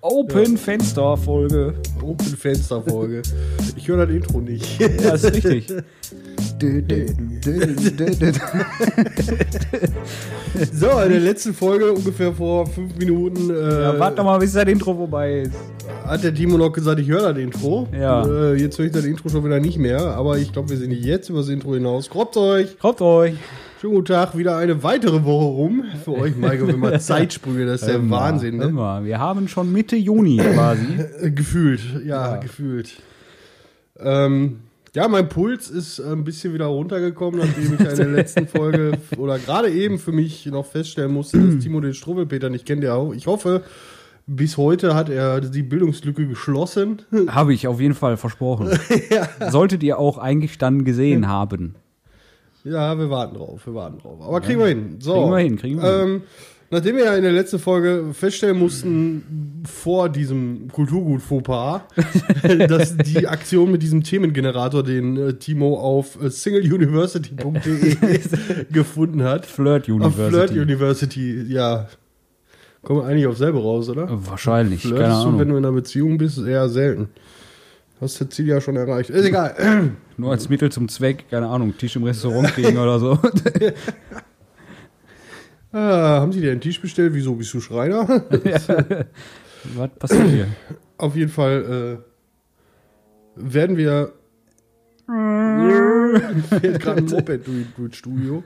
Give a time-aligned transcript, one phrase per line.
[0.00, 1.74] Open Fenster Folge.
[2.02, 3.22] Open Fenster Folge.
[3.76, 4.78] Ich höre das Intro nicht.
[4.80, 5.66] Ja, das ist richtig.
[10.72, 14.52] So, in der letzten Folge, ungefähr vor fünf Minuten, äh, Ja, warte doch mal, bis
[14.54, 15.52] das Intro vorbei ist.
[16.04, 17.86] hat der Timo noch gesagt, ich höre das Intro.
[17.92, 18.26] Ja.
[18.26, 20.90] Äh, jetzt höre ich das Intro schon wieder nicht mehr, aber ich glaube, wir sind
[20.92, 22.10] jetzt über das Intro hinaus.
[22.10, 22.76] Krobt euch!
[22.78, 23.34] Kommt euch.
[23.80, 25.84] Schönen guten Tag, wieder eine weitere Woche rum.
[26.04, 28.64] Für euch, Maiko, immer Zeitsprünge, das ist der Immer, Wahnsinn, ne?
[28.64, 29.04] Immer.
[29.04, 30.86] Wir haben schon Mitte Juni quasi.
[31.20, 32.36] Äh, Gefühlt, ja, Ja.
[32.38, 33.00] gefühlt.
[34.00, 34.60] Ähm,
[34.94, 38.92] ja, mein Puls ist äh, ein bisschen wieder runtergekommen, nachdem ich in der letzten Folge
[39.16, 42.82] oder gerade eben für mich noch feststellen musste, dass Timo den Struwwelpeter nicht kennt.
[42.82, 43.62] Ja, ich hoffe,
[44.26, 47.02] bis heute hat er die Bildungslücke geschlossen.
[47.28, 48.70] Habe ich auf jeden Fall versprochen.
[49.50, 51.76] Solltet ihr auch eigentlich dann gesehen haben.
[52.70, 54.20] Ja, wir warten drauf, wir warten drauf.
[54.20, 54.96] Aber kriegen wir hin.
[55.00, 56.22] So, Kriegen wir hin, kriegen wir ähm,
[56.70, 61.80] Nachdem wir ja in der letzten Folge feststellen mussten, vor diesem Kulturgut-Fauxpas,
[62.68, 68.20] dass die Aktion mit diesem Themengenerator, den äh, Timo auf äh, singleuniversity.de
[68.70, 69.46] gefunden hat.
[69.46, 70.30] Flirt Auf University.
[70.30, 71.88] Flirt University, ja.
[72.82, 74.06] Kommen wir eigentlich auf selber raus, oder?
[74.10, 75.48] Wahrscheinlich, keine Flirtest du, wenn Ahnung.
[75.48, 77.08] du in einer Beziehung bist, eher selten.
[78.00, 79.10] Hast das Ziel ja schon erreicht.
[79.10, 79.92] Ist egal.
[80.16, 83.18] Nur als Mittel zum Zweck, keine Ahnung, Tisch im Restaurant kriegen oder so.
[85.70, 87.12] Ah, haben Sie dir einen Tisch bestellt?
[87.12, 88.08] Wieso bist du Schreiner?
[89.74, 90.46] Was passiert hier?
[90.96, 92.00] Auf jeden Fall
[93.36, 94.14] äh, werden wir.
[96.60, 98.42] fährt gerade ein Moped durch, durchs Studio.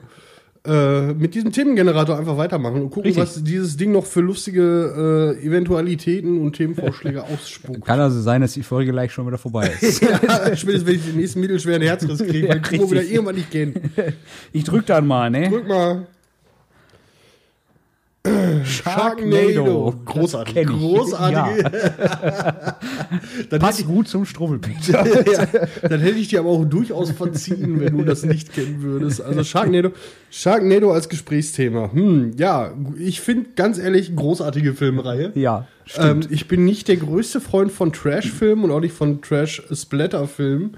[0.65, 3.21] Äh, mit diesem Themengenerator einfach weitermachen und gucken, Richtig.
[3.21, 7.83] was dieses Ding noch für lustige äh, Eventualitäten und Themenvorschläge ausspuckt.
[7.83, 10.01] Kann also sein, dass die Folge gleich schon wieder vorbei ist.
[10.01, 13.51] ja, spätestens wenn ich den nächsten mittelschweren Herzriss kriege, weil Ja, Timo wieder irgendwann nicht
[13.51, 13.77] kennt.
[14.53, 15.49] Ich drück dann mal, ne?
[15.49, 16.07] Drück mal.
[18.93, 19.93] Sharknado.
[20.05, 20.55] Großartig.
[20.57, 20.67] Ich.
[20.67, 21.69] Großartige.
[23.49, 25.05] dann, Passt hätte gut zum Struwwelpeter.
[25.05, 25.47] ich, ja,
[25.87, 29.21] dann hätte ich dir aber auch durchaus verziehen, wenn du das nicht kennen würdest.
[29.21, 29.91] Also Sharknado,
[30.29, 31.91] Sharknado als Gesprächsthema.
[31.93, 35.31] Hm, ja, ich finde ganz ehrlich großartige Filmreihe.
[35.35, 35.67] Ja,
[35.97, 36.31] Ähm, stimmt.
[36.31, 40.77] ich bin nicht der größte Freund von Trash-Filmen und auch nicht von Trash-Splatter-Filmen.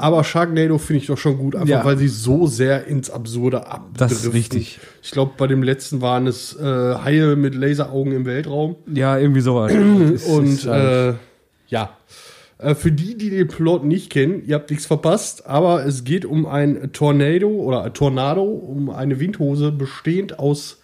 [0.00, 1.84] Aber Sharknado finde ich doch schon gut, einfach Ja.
[1.84, 3.96] weil sie so sehr ins Absurde abdriften.
[3.98, 4.78] Das ist richtig.
[5.02, 8.76] Ich glaube, bei dem letzten waren es äh, Haie mit Laseraugen im Weltraum.
[8.92, 9.72] ja, irgendwie sowas.
[10.28, 11.14] Und äh,
[11.68, 11.96] ja,
[12.58, 16.24] äh, für die, die den Plot nicht kennen, ihr habt nichts verpasst, aber es geht
[16.24, 20.80] um ein Tornado oder ein Tornado, um eine Windhose bestehend aus,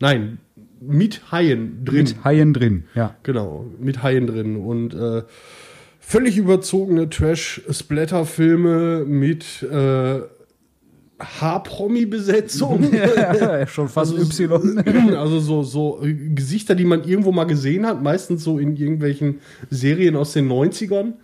[0.00, 0.38] nein,
[0.80, 1.96] mit Haien drin.
[2.04, 3.14] mit Haien drin, ja.
[3.22, 4.56] Genau, mit Haien drin.
[4.56, 5.22] Und äh,
[6.06, 10.20] völlig überzogene Trash-Splatter-Filme mit äh,
[11.18, 12.90] H-Promi-Besetzung.
[13.66, 15.14] Schon fast Also, Y.
[15.16, 20.16] Also so, so Gesichter, die man irgendwo mal gesehen hat, meistens so in irgendwelchen Serien
[20.16, 21.14] aus den 90ern,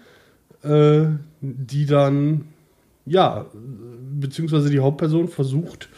[0.62, 1.10] äh,
[1.41, 2.47] die dann,
[3.04, 3.47] ja,
[4.18, 5.88] beziehungsweise die Hauptperson versucht,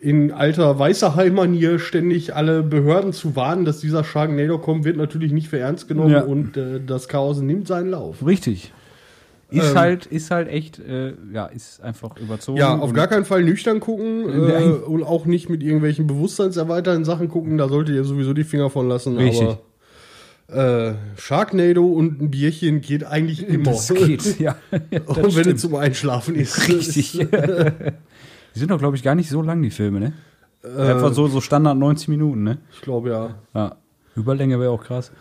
[0.00, 5.48] in alter Weißerheim-Manier ständig alle Behörden zu warnen, dass dieser Sharknado kommt, wird natürlich nicht
[5.48, 6.22] für ernst genommen Ja.
[6.22, 8.24] und äh, das Chaos nimmt seinen Lauf.
[8.26, 8.72] Richtig.
[9.48, 12.58] Ist Ähm, halt, ist halt echt, äh, ja, ist einfach überzogen.
[12.58, 14.72] Ja, auf und- gar keinen Fall nüchtern gucken äh, Nein.
[14.74, 17.56] und auch nicht mit irgendwelchen bewusstseinserweiternden Sachen gucken.
[17.56, 19.16] Da solltet ihr sowieso die Finger von lassen.
[19.16, 19.42] Richtig.
[19.42, 19.60] Aber
[20.48, 23.64] äh, Sharknado und ein Bierchen geht eigentlich immer.
[23.70, 24.56] Das geht, ja.
[25.06, 26.68] auch wenn es zum Einschlafen ist.
[26.68, 27.18] Richtig.
[28.56, 30.12] Die sind doch, glaube ich, gar nicht so lang, die Filme, ne?
[30.64, 32.56] Äh, Einfach so, so Standard 90 Minuten, ne?
[32.72, 33.34] Ich glaube ja.
[33.52, 33.76] Ja.
[34.14, 35.12] Überlänge wäre auch krass.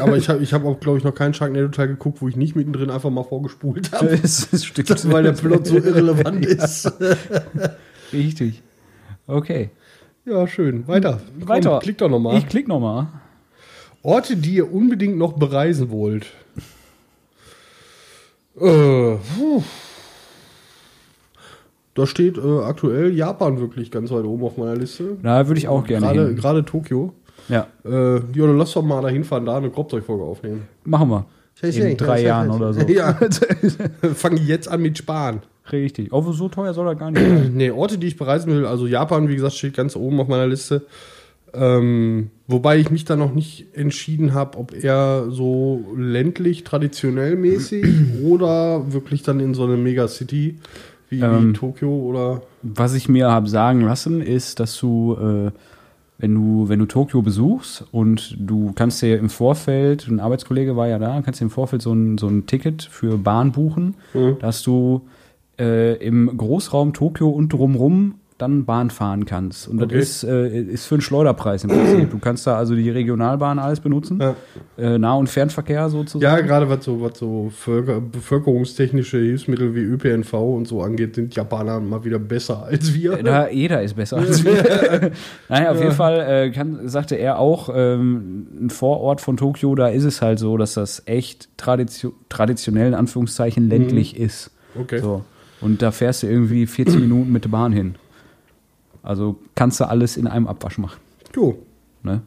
[0.00, 2.56] Aber ich habe ich hab auch, glaube ich, noch keinen Sharknado-Teil geguckt, wo ich nicht
[2.56, 4.16] mittendrin einfach mal vorgespult habe.
[4.22, 5.12] Das, das stimmt.
[5.12, 6.90] weil der Plot so irrelevant ist.
[8.10, 8.62] Richtig.
[9.26, 9.68] Okay.
[10.24, 10.88] Ja, schön.
[10.88, 11.20] Weiter.
[11.40, 11.78] Komm, Weiter.
[11.80, 12.38] Klick doch nochmal.
[12.38, 13.08] Ich klick nochmal.
[14.02, 16.24] Orte, die ihr unbedingt noch bereisen wollt.
[18.56, 19.62] Äh, puh.
[21.94, 25.16] Da steht äh, aktuell Japan wirklich ganz weit oben auf meiner Liste.
[25.22, 26.36] Da würde ich auch gerne Gerade, hin.
[26.36, 27.12] gerade Tokio.
[27.48, 30.62] Ja, Äh, ja, dann lass doch mal da hinfahren, da eine Kropfzeugfolge aufnehmen.
[30.84, 31.26] machen wir.
[31.62, 32.80] In drei Jahren oder so.
[32.88, 33.18] Ja,
[34.14, 35.42] fange jetzt an mit Sparen.
[35.70, 36.12] Richtig.
[36.12, 37.50] Aber so teuer soll er gar nicht sein.
[37.54, 40.46] Nee, Orte, die ich bereisen will, also Japan, wie gesagt, steht ganz oben auf meiner
[40.46, 40.86] Liste.
[41.54, 47.84] Ähm, wobei ich mich da noch nicht entschieden habe, ob eher so ländlich, traditionell mäßig
[48.24, 50.56] oder wirklich dann in so eine Megacity
[51.12, 51.50] wie, Ähm.
[51.50, 52.42] wie Tokio oder.
[52.62, 55.50] Was ich mir habe sagen lassen, ist, dass du, äh,
[56.18, 60.88] wenn du, wenn du Tokio besuchst und du kannst dir im Vorfeld, ein Arbeitskollege war
[60.88, 64.36] ja da, kannst dir im Vorfeld so ein, so ein Ticket für Bahn buchen, Mhm.
[64.40, 65.02] dass du
[65.58, 69.68] äh, im Großraum Tokio und drumrum dann Bahn fahren kannst.
[69.68, 69.98] Und Okay.
[69.98, 72.10] das ist, äh, ist für einen Schleuderpreis im Prinzip.
[72.10, 74.20] Du kannst da also die Regionalbahn alles benutzen.
[74.20, 74.34] Ja.
[74.76, 76.22] Äh, Nah- und Fernverkehr sozusagen.
[76.22, 81.34] Ja, gerade was so, was so Völker, bevölkerungstechnische Hilfsmittel wie ÖPNV und so angeht, sind
[81.34, 83.22] Japaner mal wieder besser als wir.
[83.22, 84.52] Da, jeder ist besser als wir.
[85.48, 89.88] Nein, auf jeden Fall äh, kann, sagte er auch, ähm, ein Vorort von Tokio, da
[89.88, 94.50] ist es halt so, dass das echt tradition traditionell in Anführungszeichen ländlich ist.
[94.78, 94.98] Okay.
[95.00, 95.22] So.
[95.60, 97.94] Und da fährst du irgendwie 40 Minuten mit der Bahn hin.
[99.02, 101.00] Also kannst du alles in einem Abwasch machen.
[101.34, 101.58] Jo.
[102.02, 102.22] Ne?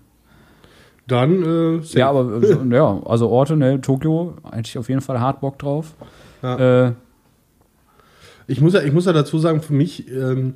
[1.07, 1.77] Dann, äh.
[1.97, 5.59] Ja, aber äh, ja, also Orte, ne, Tokio, hätte ich auf jeden Fall hart Bock
[5.59, 5.93] drauf.
[6.41, 6.87] Ja.
[6.87, 6.93] Äh,
[8.47, 10.55] Ich muss ja, ich muss ja dazu sagen, für mich ähm,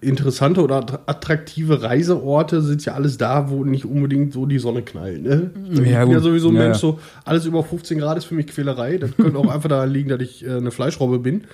[0.00, 4.82] interessante oder attra- attraktive Reiseorte sind ja alles da, wo nicht unbedingt so die Sonne
[4.82, 5.22] knallt.
[5.22, 5.50] Ne?
[5.72, 6.80] Ich bin ja sowieso ein Ja, Mensch, ja.
[6.80, 8.96] so alles über 15 Grad ist für mich Quälerei.
[8.98, 11.44] Das könnte auch einfach daran liegen, dass ich äh, eine Fleischrobbe bin.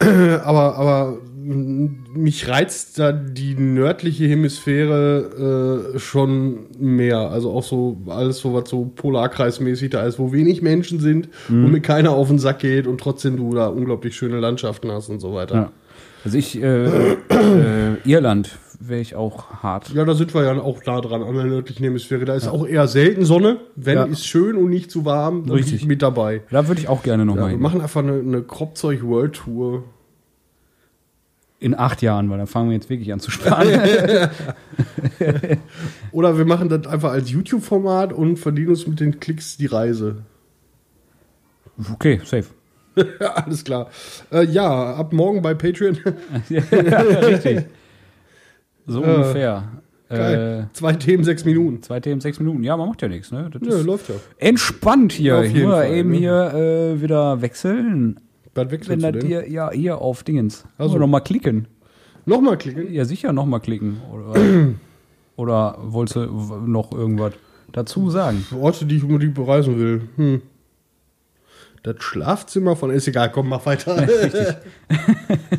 [0.44, 7.18] aber, aber mich reizt da die nördliche Hemisphäre äh, schon mehr.
[7.30, 11.64] Also auch so alles so, was so Polarkreismäßig da ist, wo wenig Menschen sind, Mhm.
[11.64, 15.08] wo mir keiner auf den Sack geht und trotzdem du da unglaublich schöne Landschaften hast
[15.08, 15.54] und so weiter.
[15.54, 15.72] ja.
[16.24, 17.16] Also ich, äh, äh,
[18.04, 19.90] Irland wäre ich auch hart.
[19.92, 22.24] Ja, da sind wir ja auch nah dran an der nördlichen Hemisphäre.
[22.24, 23.58] Da ist auch eher selten Sonne.
[23.76, 24.04] Wenn, Ja.
[24.04, 25.82] ist schön und nicht zu warm, dann bin Richtig.
[25.82, 26.42] ich mit dabei.
[26.50, 27.60] Da würde ich auch gerne Ja, nochmal wir hin.
[27.60, 29.84] machen einfach eine, eine Kropfzeug-World-Tour.
[31.60, 33.66] In acht Jahren, weil dann fangen wir jetzt wirklich an zu sparen.
[36.12, 40.18] Oder wir machen das einfach als YouTube-Format und verdienen uns mit den Klicks die Reise.
[41.92, 42.46] okay, safe.
[43.20, 43.90] Ja, alles klar.
[44.30, 45.98] Äh, ja, ab morgen bei Patreon.
[46.48, 47.64] ja, richtig.
[48.88, 49.14] So Ja.
[49.14, 49.64] ungefähr.
[50.08, 50.68] Geil.
[50.70, 51.82] Äh, Zwei Themen, sechs Minuten.
[51.82, 52.64] zwei Themen, sechs Minuten.
[52.64, 53.50] Ja, man macht ja nichts, ne?
[53.52, 54.14] Das Ja, läuft ja.
[54.38, 55.36] entspannt hier.
[55.38, 56.16] Auf Ich muss eben ne?
[56.16, 58.18] hier äh, wieder wechseln.
[58.54, 60.64] Was Wenn wechselst das hier, ja, hier auf Dingens.
[60.78, 60.98] Also so.
[60.98, 61.68] nochmal klicken.
[62.24, 62.90] Nochmal klicken.
[62.92, 63.98] Ja, sicher nochmal klicken.
[64.10, 64.34] Oder,
[65.36, 66.22] oder wolltest du
[66.66, 67.34] noch irgendwas
[67.72, 68.44] dazu sagen?
[68.58, 70.02] Orte, die ich unbedingt bereisen will.
[70.16, 70.42] Hm.
[71.82, 74.08] Das Schlafzimmer von ist egal, komm, mach weiter.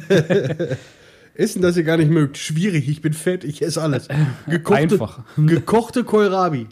[1.40, 2.38] Essen, das ihr gar nicht mögt.
[2.38, 4.08] Schwierig, ich bin fett, ich esse alles.
[4.48, 5.20] Gekochte, Einfach.
[5.38, 6.68] Gekochte Kohlrabi.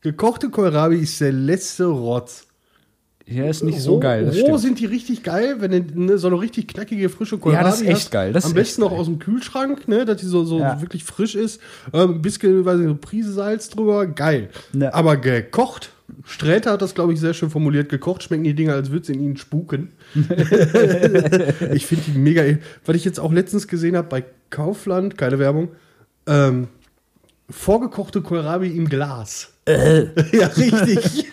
[0.00, 2.44] Gekochte Kohlrabi ist der letzte Rotz.
[3.26, 4.24] Ja, ist nicht so Roh- geil.
[4.28, 4.60] Roh stimmt.
[4.60, 7.82] sind die richtig geil, wenn du ne, so eine richtig knackige, frische Kohlrabi Ja, das
[7.82, 8.10] ist echt hast.
[8.10, 10.80] geil, das Am besten noch aus dem Kühlschrank, ne, dass die so, so Ja.
[10.80, 11.60] wirklich frisch ist.
[11.92, 14.48] Ähm, ein bisschen, weiß nicht, so Prise Salz drüber, geil.
[14.72, 14.94] Ja.
[14.94, 15.90] Aber gekocht,
[16.24, 17.88] Sträter hat das, glaube ich, sehr schön formuliert.
[17.88, 19.92] Gekocht schmecken die Dinger, als würde es in ihnen spuken.
[20.14, 22.42] ich finde die mega.
[22.86, 25.68] Was ich jetzt auch letztens gesehen habe bei Kaufland, keine Werbung,
[26.26, 26.68] ähm,
[27.50, 29.52] vorgekochte Kohlrabi im Glas.
[29.66, 31.26] ja, richtig.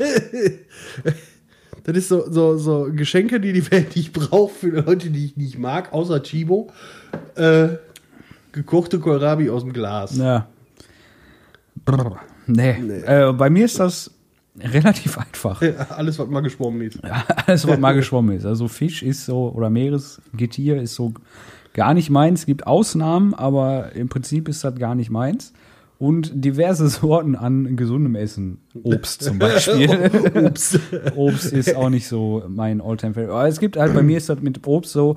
[1.83, 5.38] Das ist so, so, so Geschenke, die die Welt nicht braucht für Leute, die ich
[5.38, 6.72] nicht mag, außer Chibo.
[7.36, 7.69] Äh,
[8.51, 10.18] gekochte Kohlrabi aus dem Glas.
[10.18, 10.48] Ja.
[11.86, 12.19] Brr.
[12.48, 12.72] Nee.
[13.06, 14.15] Äh, bei mir ist das
[14.60, 15.62] relativ einfach.
[15.90, 17.00] Alles, was mal geschwommen ist.
[17.04, 18.46] Alles, was mal geschwommen ist.
[18.46, 21.13] Also Fisch ist so, oder Meeresgetier ist so
[21.74, 22.42] gar nicht meins.
[22.42, 25.54] Es gibt Ausnahmen, aber im Prinzip ist das gar nicht meins.
[25.98, 28.60] Und diverse Sorten an gesundem Essen.
[28.84, 29.90] Obst zum Beispiel.
[30.46, 30.80] Ups.
[31.16, 34.30] Obst ist auch nicht so mein Alltime favorite Aber es gibt halt, bei mir ist
[34.30, 35.16] das mit Obst so,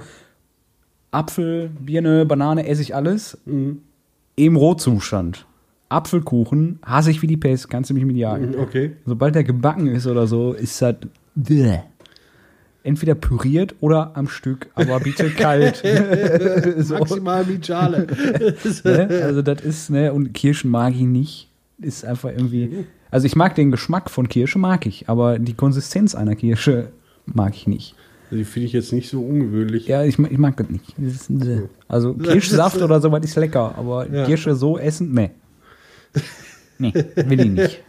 [1.11, 5.47] Apfel, Birne, Banane esse ich alles im Rohzustand.
[5.89, 8.55] Apfelkuchen hasse ich wie die Pest, kannst du mich mit jagen.
[8.59, 8.93] Okay.
[9.07, 10.97] Sobald der gebacken ist oder so, ist das
[11.35, 11.79] bäh.
[12.83, 15.77] entweder püriert oder am Stück, aber bitte kalt.
[16.79, 18.07] so, Maximal wie Schale.
[18.85, 19.09] ne?
[19.25, 21.49] Also das ist, ne, und Kirschen mag ich nicht.
[21.81, 22.85] Ist einfach irgendwie.
[23.11, 26.89] Also ich mag den Geschmack von Kirsche, mag ich, aber die Konsistenz einer Kirsche
[27.25, 27.95] mag ich nicht.
[28.31, 29.87] Die finde ich jetzt nicht so ungewöhnlich.
[29.87, 30.95] Ja, ich, ich mag das nicht.
[30.99, 31.31] Das ist,
[31.89, 34.27] also Kirschsaft oder sowas ist lecker, aber Ja.
[34.27, 35.31] Kirsche so essen, ne.
[36.81, 37.83] Nee, will ich nicht.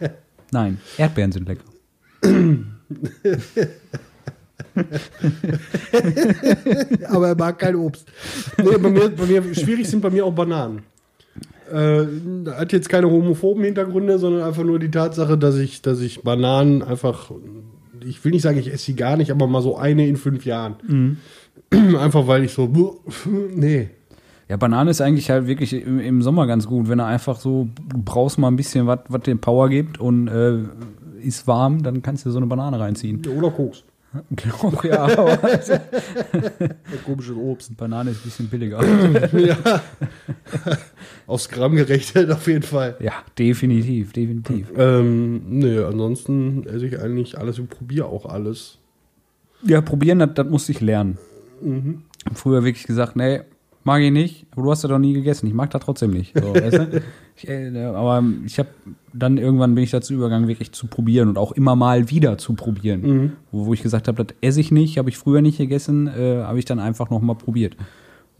[0.50, 1.62] Nein, Erdbeeren sind lecker.
[7.08, 8.06] aber er mag kein Obst.
[8.58, 10.82] Nee, bei mir, bei mir, schwierig sind bei mir auch Bananen.
[11.72, 12.04] Äh,
[12.50, 16.82] hat jetzt keine homophoben Hintergründe, sondern einfach nur die Tatsache, dass ich, dass ich Bananen
[16.82, 17.30] einfach,
[18.04, 20.44] ich will nicht sagen, ich esse sie gar nicht, aber mal so eine in fünf
[20.44, 21.18] Jahren.
[21.72, 22.68] Einfach weil ich so,
[23.54, 23.90] nee.
[24.50, 27.68] Ja, Banane ist eigentlich halt wirklich im, im Sommer ganz gut, wenn du einfach so,
[27.88, 30.64] du brauchst mal ein bisschen was, was dir Power gibt und äh,
[31.22, 33.24] ist warm, dann kannst du so eine Banane reinziehen.
[33.28, 33.84] Oder Koks.
[34.30, 35.06] Genau, ja,
[37.06, 37.76] Komisches Obst.
[37.76, 38.84] Banane ist ein bisschen billiger.
[39.38, 39.56] ja.
[41.28, 42.96] Aufs Gramm gerechnet auf jeden Fall.
[42.98, 44.72] Ja, definitiv, definitiv.
[44.76, 48.78] Ähm, nee, ansonsten esse ich eigentlich alles und probiere auch alles.
[49.62, 51.18] Ja, probieren, das, das musste ich lernen.
[51.62, 52.02] Mhm.
[52.34, 53.42] Früher wirklich gesagt, nee,
[53.84, 55.46] mag ich nicht, aber du hast ja doch nie gegessen.
[55.46, 56.38] Ich mag das trotzdem nicht.
[56.38, 57.02] So, weißt du?
[57.36, 58.68] ich, äh, aber ich habe
[59.12, 62.54] dann irgendwann bin ich dazu übergegangen, wirklich zu probieren und auch immer mal wieder zu
[62.54, 63.00] probieren.
[63.02, 63.32] Mhm.
[63.50, 66.42] Wo, wo ich gesagt habe, das esse ich nicht, habe ich früher nicht gegessen, äh,
[66.42, 67.76] habe ich dann einfach noch mal probiert.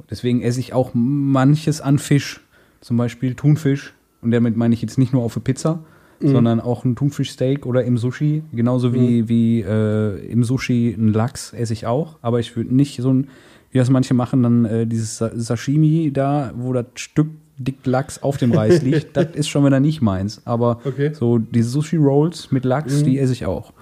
[0.09, 2.41] Deswegen esse ich auch manches an Fisch,
[2.81, 3.95] zum Beispiel Thunfisch.
[4.23, 5.81] Und damit meine ich jetzt nicht nur auf der Pizza,
[6.23, 8.43] sondern auch ein Thunfischsteak oder im Sushi.
[8.53, 12.19] Genauso wie, wie äh, im Sushi ein Lachs esse ich auch.
[12.21, 13.29] Aber ich würde nicht so ein,
[13.71, 18.23] wie das manche machen, dann äh, dieses Sa- Sashimi da, wo das Stück dick Lachs
[18.23, 19.17] auf dem Reis liegt.
[19.17, 20.43] das ist schon wieder nicht meins.
[20.47, 21.13] Aber Okay.
[21.15, 23.73] so diese Sushi-Rolls mit Lachs, die esse ich auch.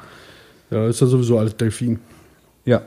[0.70, 1.98] Ja, ist ja sowieso alles Delfin.
[2.64, 2.82] Ja.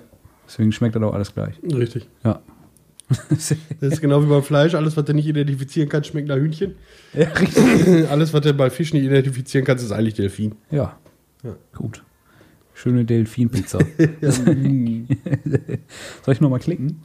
[0.47, 1.55] Deswegen schmeckt das auch alles gleich.
[1.63, 2.07] Richtig.
[2.23, 2.41] Ja.
[3.29, 4.73] Das ist genau wie beim Fleisch.
[4.73, 6.75] Alles, was du nicht identifizieren kannst, schmeckt nach Hühnchen.
[7.13, 8.07] ja, richtig.
[8.09, 10.55] Alles, was du bei Fisch nicht identifizieren kannst, ist eigentlich Delfin.
[10.69, 10.97] Ja.
[11.43, 11.55] Ja.
[11.75, 12.03] Gut.
[12.81, 13.79] Schöne Delfinpizza.
[16.25, 17.01] Soll ich nochmal klicken?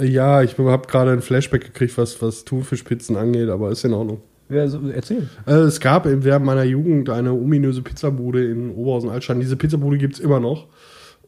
[0.00, 3.92] Äh, Ja, ich habe gerade ein Flashback gekriegt, was, was Thunfischpizzen angeht, aber ist in
[3.94, 4.20] Ordnung.
[4.50, 5.28] Ja, so, erzähl.
[5.46, 9.40] Äh, es gab im- während meiner Jugend eine ominöse Pizzabude in Oberhausen-Altstein.
[9.40, 10.66] Diese Pizzabude gibt es immer noch.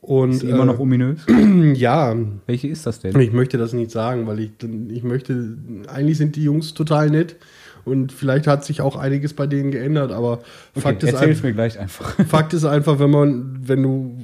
[0.00, 1.20] Und, Ist immer äh, noch ominös.
[1.74, 3.18] Ja, Welche ist das denn?
[3.20, 4.50] ich möchte das nicht sagen, weil ich,
[4.88, 5.56] ich möchte,
[5.88, 7.36] eigentlich sind die Jungs total nett
[7.84, 10.40] und vielleicht hat sich auch einiges bei denen geändert, aber
[10.76, 12.14] Fakt, ist einfach, mir gleich einfach.
[12.28, 14.16] Fakt ist einfach, wenn man, wenn du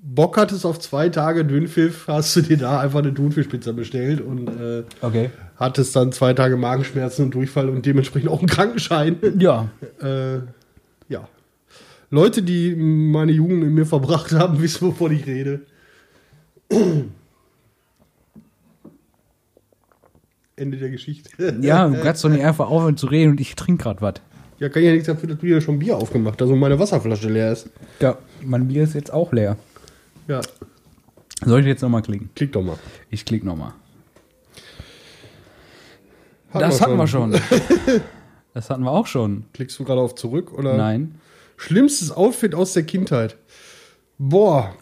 [0.00, 4.48] Bock hattest auf zwei Tage Dünnpfiff, hast du dir da einfach eine Thunfischpizza bestellt und
[4.48, 5.30] äh, Okay.
[5.56, 9.16] hattest dann zwei Tage Magenschmerzen und Durchfall und dementsprechend auch einen Krankenschein.
[9.38, 9.68] Ja.
[10.00, 10.38] äh,
[11.08, 11.28] ja.
[12.10, 15.60] Leute, die meine Jugend mit mir verbracht haben, wissen, wovon ich rede.
[20.56, 21.30] Ende der Geschichte.
[21.60, 24.14] Ja, du kannst doch nicht einfach aufhören zu reden und ich trinke gerade was.
[24.58, 27.28] Ja, kann ja nichts dafür, dass du hier schon Bier aufgemacht hast und meine Wasserflasche
[27.28, 27.68] leer ist.
[28.00, 29.56] Ja, mein Bier ist jetzt auch leer.
[30.28, 30.40] Ja,
[31.44, 32.30] Soll ich jetzt nochmal klicken?
[32.34, 32.78] klick doch mal.
[33.10, 33.72] Ich klick nochmal.
[36.52, 37.38] Das hatten wir schon.
[38.54, 39.44] Das hatten wir auch schon.
[39.52, 40.74] Klickst du gerade auf zurück oder?
[40.74, 41.16] Nein.
[41.58, 43.36] Schlimmstes Outfit aus der Kindheit.
[44.18, 44.74] Boah,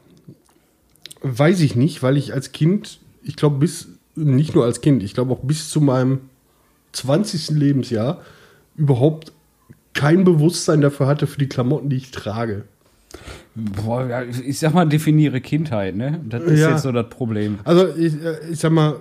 [1.22, 5.14] weiß ich nicht, weil ich als Kind, ich glaube bis, nicht nur als Kind, ich
[5.14, 6.20] glaube auch bis zu meinem
[6.92, 7.50] 20.
[7.50, 8.20] Lebensjahr
[8.76, 9.32] überhaupt
[9.92, 12.64] kein Bewusstsein dafür hatte für die Klamotten, die ich trage.
[13.54, 16.20] Boah, ich sag mal, definiere Kindheit, ne?
[16.28, 16.70] Das ist Ja.
[16.72, 17.58] jetzt so das Problem.
[17.62, 18.96] Also ich, äh, ich sag mal,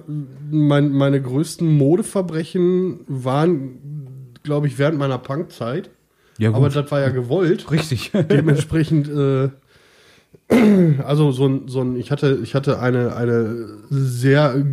[0.52, 5.90] mein, meine größten Modeverbrechen waren, glaube ich, während meiner Punkzeit.
[6.38, 6.58] Ja, gut.
[6.58, 7.72] Aber das war ja gewollt.
[7.72, 8.12] Richtig.
[8.14, 9.50] dementsprechend, äh,
[11.06, 14.64] also so ein, so ein, ich hatte, ich hatte eine, eine sehr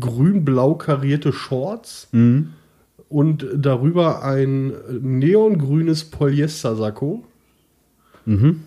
[0.00, 2.50] grün-blau karierte Shorts mhm.
[3.08, 7.24] und darüber ein neongrünes Polyester-Sakko
[8.26, 8.60] Mhm.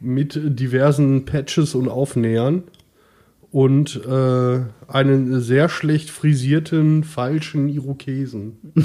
[0.00, 2.64] mit diversen Patches und Aufnähern
[3.50, 8.58] und äh, einen sehr schlecht frisierten falschen Irokesen.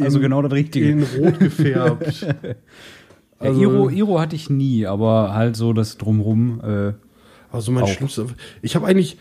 [0.00, 0.90] Also In- genau das Richtige.
[0.90, 2.26] In rot gefärbt.
[3.42, 6.60] Ja, Iro, Iro hatte ich nie, aber halt so das Drumrum.
[6.64, 6.92] Äh,
[7.52, 7.88] Also mein Auch.
[7.88, 8.26] schlimmster.
[8.62, 9.18] Ich habe eigentlich,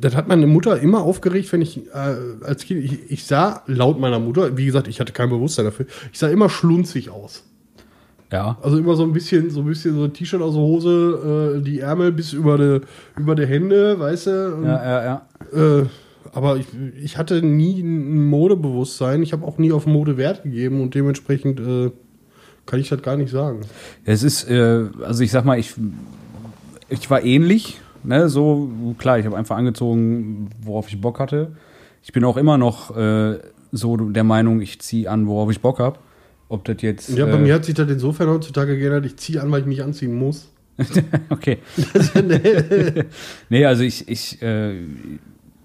[0.00, 3.98] das hat meine Mutter immer aufgeregt, wenn ich äh, als Kind, ich, ich sah laut
[3.98, 7.44] meiner Mutter, wie gesagt, ich hatte kein Bewusstsein dafür, ich sah immer schlunzig aus.
[8.32, 8.56] ja.
[8.62, 11.62] Also immer so ein bisschen, so ein bisschen so ein T-Shirt aus der Hose, äh,
[11.62, 12.80] die Ärmel bis über die,
[13.20, 14.54] über die Hände, weißt du?
[14.56, 15.04] Und, Ja, ja,
[15.54, 15.78] ja.
[15.80, 15.86] äh,
[16.32, 16.66] aber ich,
[17.02, 21.58] ich hatte nie ein Modebewusstsein, ich habe auch nie auf Mode Wert gegeben und dementsprechend
[21.60, 21.90] äh,
[22.66, 23.60] kann ich das gar nicht sagen.
[24.04, 25.74] Es ist, äh, also ich sag mal, ich,
[26.88, 31.52] ich war ähnlich, ne, so, klar, ich habe einfach angezogen, worauf ich Bock hatte.
[32.02, 33.38] Ich bin auch immer noch äh,
[33.72, 35.98] so der Meinung, ich ziehe an, worauf ich Bock habe.
[36.48, 37.08] Ob das jetzt.
[37.08, 39.66] Ja, bei äh, mir hat sich das insofern heutzutage geändert, ich ziehe an, weil ich
[39.66, 40.48] mich anziehen muss.
[41.30, 41.58] okay.
[43.48, 44.74] nee, also ich, ich, äh,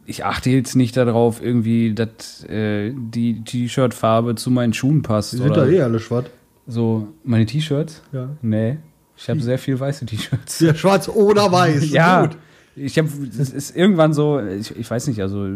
[0.05, 5.33] ich achte jetzt nicht darauf, irgendwie, dass äh, die T-Shirt-Farbe zu meinen Schuhen passt.
[5.33, 6.27] Die sind oder da eh alle schwarz.
[6.71, 8.01] So, meine T-Shirts?
[8.13, 8.29] Ja.
[8.41, 8.77] Nee.
[9.17, 10.61] Ich habe sehr viel weiße T-Shirts.
[10.61, 11.91] Ja, schwarz oder weiß.
[11.91, 12.37] Ja, Gut.
[12.77, 15.47] ich habe, es ist irgendwann so, ich, ich weiß nicht, also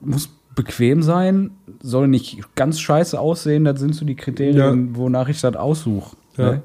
[0.00, 5.40] muss bequem sein, soll nicht ganz scheiße aussehen, das sind so die Kriterien, wonach ich
[5.40, 6.16] das aussuche.
[6.36, 6.50] Ja.
[6.52, 6.62] Ne?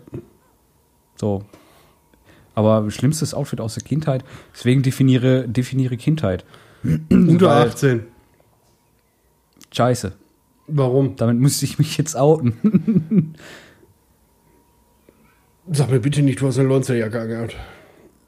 [1.15, 1.43] So.
[2.55, 6.43] Aber schlimmstes Outfit aus der Kindheit, deswegen definiere, definiere Kindheit.
[7.11, 8.03] Unter Weil- 18.
[9.71, 10.13] Scheiße.
[10.67, 11.15] Warum?
[11.15, 13.35] Damit müsste ich mich jetzt outen.
[15.71, 17.55] Sag mir bitte nicht, du hast eine Lonzerjacke angehabt.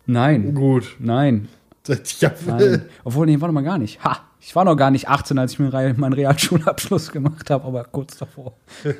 [0.05, 0.53] Nein.
[0.55, 0.95] Gut.
[0.99, 1.47] Nein.
[2.19, 2.81] Ja, Nein.
[3.03, 4.03] Obwohl, nee, warte mal gar nicht.
[4.03, 4.19] Ha!
[4.39, 8.17] Ich war noch gar nicht 18, als ich mir meinen Realschulabschluss gemacht habe, aber kurz
[8.17, 8.53] davor.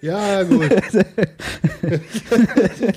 [0.00, 0.70] ja gut.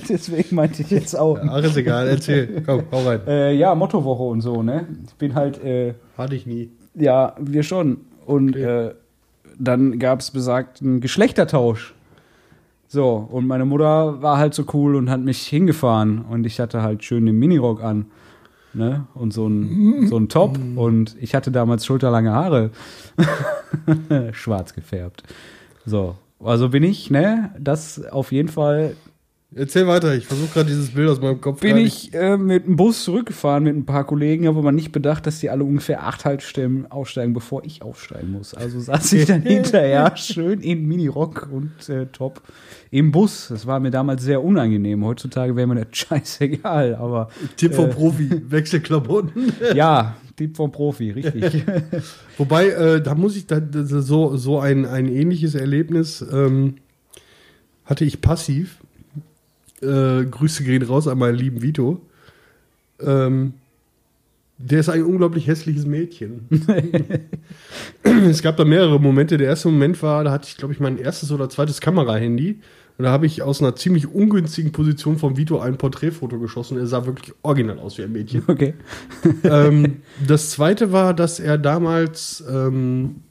[0.08, 1.38] Deswegen meinte ich jetzt auch.
[1.40, 2.62] Ach, ist egal, erzähl.
[2.64, 3.20] Komm, hau rein.
[3.26, 4.86] Äh, ja, Mottowoche und so, ne?
[5.06, 6.70] Ich bin halt, äh, Hatte ich nie.
[6.94, 7.98] Ja, wir schon.
[8.26, 8.86] Und Okay.
[8.88, 8.94] äh,
[9.58, 11.94] dann gab es besagten Geschlechtertausch.
[12.88, 16.22] So, und meine Mutter war halt so cool und hat mich hingefahren.
[16.28, 18.06] Und ich hatte halt schön den Minirock an.
[18.72, 19.06] Ne?
[19.14, 20.58] Und so ein, so ein Top.
[20.76, 22.70] Und ich hatte damals schulterlange Haare.
[24.32, 25.22] Schwarz gefärbt.
[25.86, 27.54] So, also bin ich, ne?
[27.58, 28.96] Das auf jeden Fall
[29.56, 32.76] Erzähl weiter, ich versuche gerade dieses Bild aus meinem Kopf bin ich äh, mit dem
[32.76, 36.24] Bus zurückgefahren mit ein paar Kollegen, habe aber nicht bedacht, dass die alle ungefähr acht
[36.24, 38.54] Haltestellen aussteigen, bevor ich aufsteigen muss.
[38.54, 42.42] Also saß ich dann hinterher schön in Minirock und äh, Top
[42.90, 43.48] im Bus.
[43.48, 45.04] Das war mir damals sehr unangenehm.
[45.04, 47.28] Heutzutage wäre mir das scheißegal, aber.
[47.56, 49.52] Tipp vom äh, Profi, Wechselklamotten.
[49.74, 51.64] ja, Tipp vom Profi, richtig.
[52.38, 56.76] Wobei, äh, da muss ich, da, das ist so, so ein, ein ähnliches Erlebnis ähm,
[57.84, 58.80] hatte ich passiv.
[59.84, 62.00] Äh, Grüße gehen raus an meinen lieben Vito.
[63.00, 63.54] Ähm,
[64.58, 66.48] der ist ein unglaublich hässliches Mädchen.
[68.02, 69.36] es gab da mehrere Momente.
[69.36, 72.60] Der erste Moment war, da hatte ich, glaube ich, mein erstes oder zweites Kamerahandy.
[72.96, 76.78] Und da habe ich aus einer ziemlich ungünstigen Position vom Vito ein Porträtfoto geschossen.
[76.78, 78.74] Er sah wirklich original aus wie ein Mädchen Okay.
[79.42, 83.22] ähm, das zweite war, dass er damals ähm,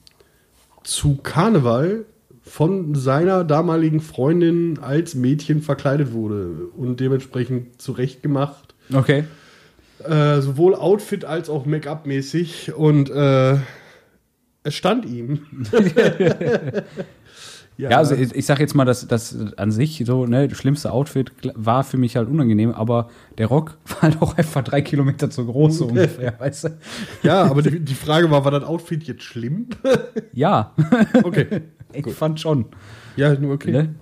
[0.84, 2.06] zu Karneval
[2.44, 8.76] von seiner damaligen Freundin als Mädchen verkleidet wurde und dementsprechend zurechtgemacht.
[8.94, 9.24] Okay.
[10.04, 13.56] Äh, sowohl Outfit als auch Make-up-mäßig und äh,
[14.64, 15.46] es stand ihm.
[17.78, 20.92] Ja, also ich, ich sag jetzt mal, dass das an sich so, ne, das schlimmste
[20.92, 25.30] Outfit war für mich halt unangenehm, aber der Rock war halt auch einfach drei Kilometer
[25.30, 26.78] zu groß so ungefähr, weißt du?
[27.24, 29.68] ja, aber die, die Frage war, war das Outfit jetzt schlimm?
[30.34, 30.74] Ja,
[31.24, 31.62] Okay.
[31.94, 32.66] Ich fand schon.
[33.16, 33.72] Ja, nur okay.
[33.72, 33.96] Ne?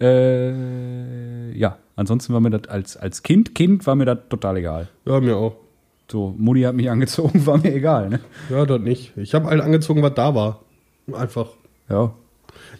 [0.00, 4.88] Äh, ja, ansonsten war mir das als, als Kind, Kind war mir das total egal.
[5.04, 5.56] Ja, mir auch.
[6.10, 8.20] So, Mutti hat mich angezogen, war mir egal, ne?
[8.50, 9.16] Ja, das nicht.
[9.16, 10.60] Ich habe halt angezogen, was da war.
[11.12, 11.48] Einfach.
[11.88, 12.14] Ja.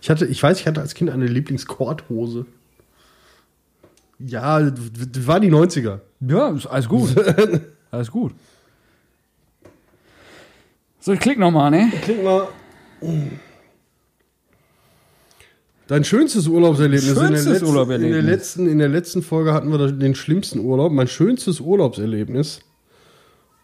[0.00, 2.46] Ich hatte, ich weiß, ich hatte als Kind eine Lieblingskorthose.
[4.18, 6.00] Ja, das war die 90er.
[6.20, 7.14] Ja, ist alles gut.
[7.90, 8.32] alles gut.
[11.00, 11.92] So, ich klick nochmal, ne?
[12.02, 12.48] Klingt mal.
[15.88, 17.14] Dein schönstes Urlaubserlebnis.
[17.14, 18.06] Schönstes in, der letzten, Urlaubserlebnis.
[18.06, 20.92] In der, letzten, in der letzten Folge hatten wir den schlimmsten Urlaub.
[20.92, 22.60] Mein schönstes Urlaubserlebnis.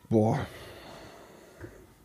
[0.08, 0.38] Boah.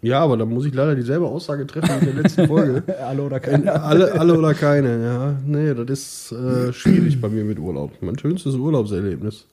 [0.01, 2.83] Ja, aber da muss ich leider dieselbe Aussage treffen wie in der letzten Folge.
[2.99, 3.41] Alle oder
[3.83, 5.35] alle, alle oder keine, ja.
[5.45, 7.91] Nee, das ist äh, schwierig bei mir mit Urlaub.
[8.01, 9.45] Mein schönstes Urlaubserlebnis.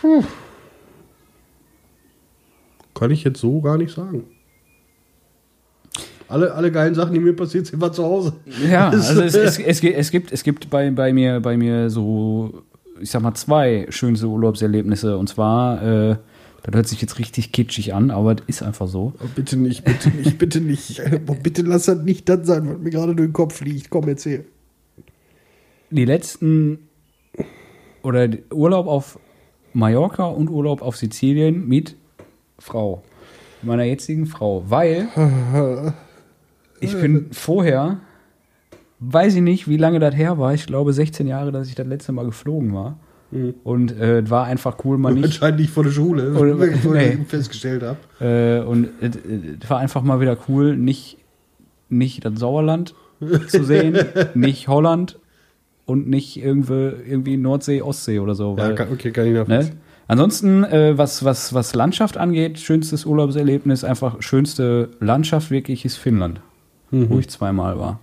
[0.00, 0.24] Puh.
[2.94, 4.24] Kann ich jetzt so gar nicht sagen.
[6.28, 8.34] Alle, alle geilen Sachen, die mir passiert sind, war zu Hause.
[8.70, 11.88] Ja, also es, es, es, gibt- es gibt, es gibt bei, bei, mir, bei mir
[11.90, 12.62] so,
[13.00, 15.16] ich sag mal, zwei schönste Urlaubserlebnisse.
[15.16, 16.16] Und zwar, äh,
[16.64, 19.14] das hört sich jetzt richtig kitschig an, aber das ist einfach so.
[19.20, 21.00] Oh, bitte nicht, bitte nicht, bitte nicht.
[21.28, 23.88] Oh, bitte lass das nicht das sein, was mir gerade durch den Kopf liegt.
[23.88, 24.44] Komm, erzähl.
[25.90, 26.80] Die letzten,
[28.02, 29.18] oder Urlaub auf
[29.72, 31.96] Mallorca und Urlaub auf Sizilien mit
[32.58, 33.02] Frau.
[33.62, 34.64] Meiner jetzigen Frau.
[34.68, 35.08] Weil
[36.80, 37.98] ich bin vorher,
[39.00, 40.54] weiß ich nicht, wie lange das her war.
[40.54, 42.98] Ich glaube 16 Jahre, dass ich das letzte Mal geflogen war.
[43.62, 45.24] Und äh, war einfach cool, mal nicht.
[45.24, 47.24] Anscheinend nicht vor der Schule, Oder- wie ich nee.
[47.26, 47.98] festgestellt habe.
[48.24, 49.16] Äh, und es
[49.62, 51.18] es war einfach mal wieder cool, nicht,
[51.90, 52.94] nicht das Sauerland
[53.48, 53.98] zu sehen,
[54.34, 55.18] nicht Holland
[55.84, 58.56] und nicht irgendwie, irgendwie Nordsee, Ostsee oder so.
[58.56, 59.74] Ja, Weil, kann, okay, kann ich nachvollziehen.
[59.74, 59.80] ne?
[60.06, 66.40] Ansonsten, äh, was, was, was Landschaft angeht, schönstes Urlaubserlebnis, einfach schönste Landschaft wirklich ist Finnland,
[66.90, 68.00] wo ich zweimal war.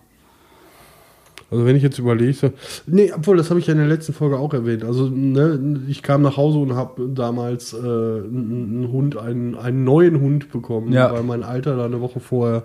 [1.51, 2.49] Also wenn ich jetzt überlege, so,
[2.87, 4.83] nee, obwohl das habe ich ja in der letzten Folge auch erwähnt.
[4.83, 9.83] Also ne, ich kam nach Hause und habe damals äh, einen einen Hund, einen, einen
[9.83, 11.13] neuen Hund bekommen, Ja.
[11.13, 12.63] weil mein Alter da eine Woche vorher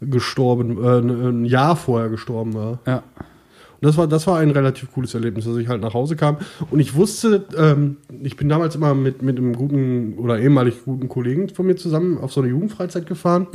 [0.00, 2.78] gestorben, äh, ein Jahr vorher gestorben war.
[2.86, 3.02] Ja.
[3.84, 6.38] Das war, das war ein relativ cooles Erlebnis, dass ich halt nach Hause kam.
[6.70, 11.08] Und ich wusste, ähm, ich bin damals immer mit, mit einem guten oder ehemalig guten
[11.08, 13.46] Kollegen von mir zusammen auf so eine Jugendfreizeit gefahren.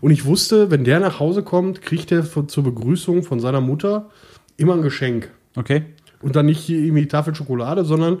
[0.00, 3.60] Und ich wusste, wenn der nach Hause kommt, kriegt er von- zur Begrüßung von seiner
[3.60, 4.10] Mutter
[4.56, 5.30] immer ein Geschenk.
[5.56, 5.82] Okay.
[6.22, 8.20] Und dann nicht irgendwie die Tafel Schokolade, sondern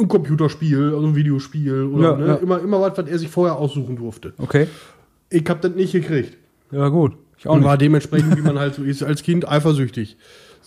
[0.00, 2.34] ein Computerspiel, also ein Videospiel oder Ja, ne, ja.
[2.36, 4.32] immer, immer was, was er sich vorher aussuchen durfte.
[4.38, 4.66] Okay.
[5.30, 6.36] Ich habe das nicht gekriegt.
[6.70, 7.12] Ja, gut.
[7.36, 7.68] Ich auch Und nicht.
[7.68, 10.16] war dementsprechend, wie man halt so ist, als Kind eifersüchtig.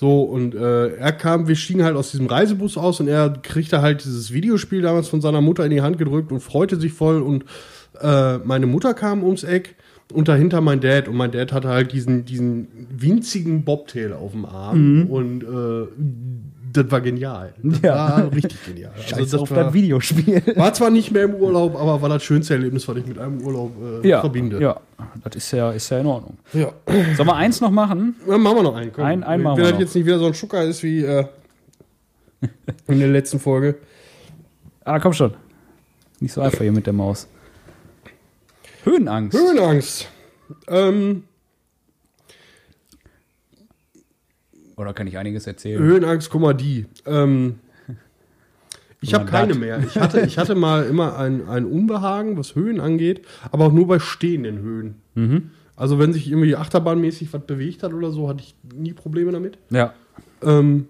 [0.01, 3.83] So, und äh, er kam, wir stiegen halt aus diesem Reisebus aus und er kriegte
[3.83, 7.21] halt dieses Videospiel damals von seiner Mutter in die Hand gedrückt und freute sich voll.
[7.21, 7.45] Und
[8.01, 9.75] äh, meine Mutter kam ums Eck
[10.11, 11.07] und dahinter mein Dad.
[11.07, 15.03] Und mein Dad hatte halt diesen, diesen winzigen Bobtail auf dem Arm.
[15.11, 15.87] Und äh,
[16.73, 17.53] das war genial.
[17.63, 17.95] Das Ja.
[17.95, 18.91] war richtig genial.
[18.99, 20.41] Scheiß Also auf das war, das Videospiel.
[20.55, 23.41] war zwar nicht mehr im Urlaub, aber war das schönste Erlebnis, was ich mit einem
[23.41, 23.71] Urlaub
[24.03, 24.59] äh, Ja, verbinde.
[24.61, 24.79] ja,
[25.23, 26.37] das ist ja, ist ja in Ordnung.
[26.53, 26.71] ja.
[27.15, 28.15] Sollen wir eins noch machen?
[28.27, 28.91] Dann machen wir noch einen.
[28.93, 29.03] Komm.
[29.03, 29.79] Ein- einen Wenn das noch.
[29.79, 31.25] jetzt nicht wieder so ein Schucker ist wie äh,
[32.87, 33.75] in der letzten Folge.
[34.83, 35.35] Ah, komm schon.
[36.19, 37.27] Nicht so einfach hier mit der Maus.
[38.83, 39.37] Höhenangst.
[39.37, 40.09] Höhenangst.
[40.67, 41.23] Ähm,
[44.77, 45.81] Oder kann ich einiges erzählen?
[45.81, 46.85] Höhenangst, guck mal, die.
[47.05, 47.55] Ähm,
[49.01, 49.79] ich habe keine mehr.
[49.79, 53.87] Ich hatte, ich hatte mal immer ein, ein Unbehagen, was Höhen angeht, aber auch nur
[53.87, 54.95] bei stehenden Höhen.
[55.15, 55.51] Mhm.
[55.75, 59.57] Also wenn sich irgendwie achterbahnmäßig was bewegt hat oder so, hatte ich nie Probleme damit.
[59.71, 59.93] Ja.
[60.43, 60.87] Ähm,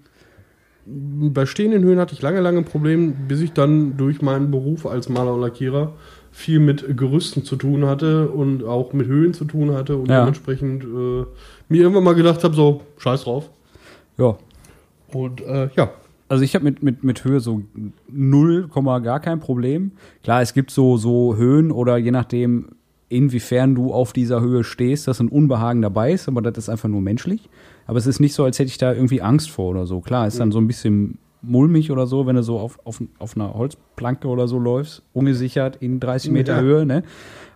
[0.86, 5.10] bei stehenden Höhen hatte ich lange, lange Probleme, bis ich dann durch meinen Beruf als
[5.10, 5.94] Maler und Lackierer
[6.32, 10.22] viel mit Gerüsten zu tun hatte und auch mit Höhen zu tun hatte und Ja.
[10.22, 11.26] dementsprechend äh,
[11.70, 13.50] mir irgendwann mal gedacht habe, so, scheiß drauf.
[14.18, 14.36] Ja.
[15.14, 15.92] Und äh, ja,
[16.30, 17.62] Also ich habe mit, mit, mit Höhe so
[18.10, 19.92] null Komma gar kein Problem.
[20.24, 22.68] Klar, es gibt so, so Höhen oder je nachdem,
[23.10, 26.88] inwiefern du auf dieser Höhe stehst, dass ein Unbehagen dabei ist, aber das ist einfach
[26.88, 27.50] nur menschlich.
[27.86, 30.00] Aber es ist nicht so, als hätte ich da irgendwie Angst vor oder so.
[30.00, 33.36] Klar, ist dann so ein bisschen mulmig oder so, wenn du so auf, auf, auf
[33.36, 36.62] einer Holzplanke oder so läufst, ungesichert in 30 Meter Ja.
[36.62, 37.04] Höhe, ne?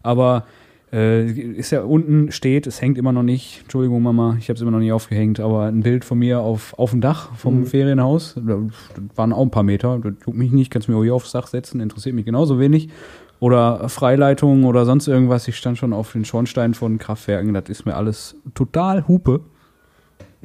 [0.03, 0.45] Aber
[0.95, 4.61] äh, ist ja unten steht, es hängt immer noch nicht, Entschuldigung Mama, ich habe es
[4.61, 7.65] immer noch nicht aufgehängt, aber ein Bild von mir auf, auf dem Dach vom Mhm.
[7.65, 8.57] Ferienhaus, da
[8.95, 11.33] das waren auch ein paar Meter, das juckt mich nicht, kannst mir auch hier aufs
[11.33, 12.89] Dach setzen, interessiert mich genauso wenig.
[13.41, 17.85] Oder Freileitungen oder sonst irgendwas, ich stand schon auf den Schornstein von Kraftwerken, das ist
[17.85, 19.41] mir alles total Hupe.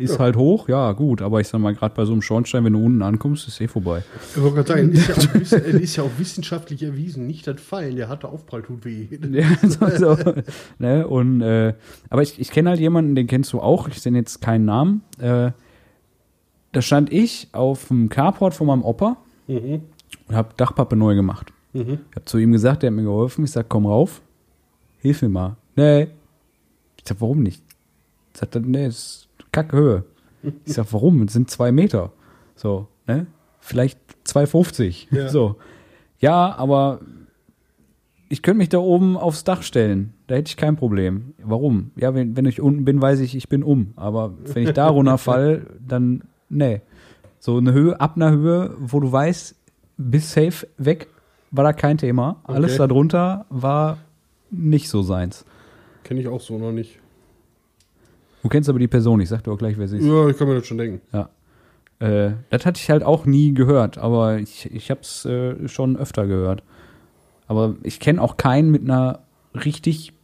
[0.00, 0.18] Ist Ja.
[0.20, 2.84] halt hoch, ja gut, aber ich sag mal, gerade bei so einem Schornstein, wenn du
[2.84, 4.02] unten ankommst, ist eh vorbei.
[4.34, 5.34] ich wollte gerade sagen, ist ja, auch,
[5.80, 9.06] ist ja auch wissenschaftlich erwiesen, nicht das Fallen, der hatte Aufprall tut weh.
[9.30, 10.32] Ja, so, so,
[10.78, 11.06] ne?
[11.06, 11.74] Und, äh,
[12.08, 15.02] aber ich, ich kenne halt jemanden, den kennst du auch, ich nenne jetzt keinen Namen.
[15.18, 15.52] Äh,
[16.72, 19.16] da stand ich auf dem Carport von meinem Opa
[19.48, 19.80] Mhm.
[20.28, 21.52] und habe Dachpappe neu gemacht.
[21.72, 21.98] Mhm.
[22.10, 23.44] Ich habe zu ihm gesagt, der hat mir geholfen.
[23.44, 24.22] Ich sag, komm rauf,
[24.98, 25.56] hilf mir mal.
[25.76, 26.08] Nee.
[26.98, 27.62] Ich sag, warum nicht?
[28.34, 30.04] Ich sag, nee, ist kacke Höhe.
[30.64, 31.22] Ich sag, warum?
[31.22, 32.12] Es sind zwei Meter.
[32.54, 33.26] So, ne?
[33.60, 35.14] Vielleicht 2,50.
[35.14, 35.28] Ja.
[35.28, 35.56] So.
[36.18, 37.00] Ja, aber
[38.28, 40.14] ich könnte mich da oben aufs Dach stellen.
[40.28, 41.34] Da hätte ich kein Problem.
[41.42, 41.90] Warum?
[41.96, 43.92] Ja, wenn, wenn ich unten bin, weiß ich, ich bin um.
[43.96, 46.80] Aber wenn ich da runterfall, dann, nee.
[47.38, 49.54] So eine Höhe, ab einer Höhe, wo du weißt,
[49.96, 51.08] bis safe weg,
[51.50, 52.40] war da kein Thema.
[52.44, 52.88] Alles Okay.
[52.88, 53.98] darunter war
[54.50, 55.44] nicht so seins.
[56.04, 56.98] Kenne ich auch so noch nicht.
[58.42, 60.06] Du kennst aber die Person, ich sag dir auch gleich, wer sie ist.
[60.06, 61.00] Ja, ich kann mir das schon denken.
[62.00, 65.96] Äh, das hatte ich halt auch nie gehört, aber ich, ich habe es äh, schon
[65.96, 66.62] öfter gehört.
[67.46, 69.20] Aber ich kenne auch keinen mit einer
[69.54, 70.14] richtig